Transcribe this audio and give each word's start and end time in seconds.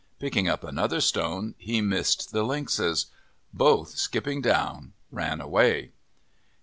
Picking 0.17 0.47
up 0.49 0.63
another 0.63 0.99
stone, 0.99 1.53
he 1.59 1.79
missed 1.79 2.31
the 2.31 2.41
lynxes. 2.41 3.05
Both 3.53 3.97
skipping 3.99 4.41
down, 4.41 4.93
ran 5.11 5.39
away. 5.39 5.91